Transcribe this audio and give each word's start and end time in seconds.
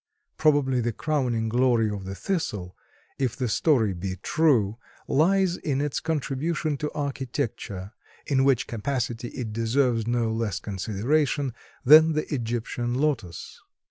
Probably 0.35 0.81
the 0.81 0.93
crowning 0.93 1.47
glory 1.47 1.87
of 1.91 2.05
the 2.05 2.15
Thistle, 2.15 2.75
if 3.19 3.35
the 3.35 3.47
story 3.47 3.93
be 3.93 4.15
true, 4.15 4.79
lies 5.07 5.57
in 5.57 5.79
its 5.79 5.99
contribution 5.99 6.75
to 6.77 6.91
architecture, 6.93 7.93
in 8.25 8.43
which 8.43 8.65
capacity 8.65 9.27
it 9.27 9.53
deserves 9.53 10.07
no 10.07 10.33
less 10.33 10.59
consideration 10.59 11.53
than 11.85 12.13
the 12.13 12.25
Egyptian 12.33 12.95
lotus. 12.95 13.59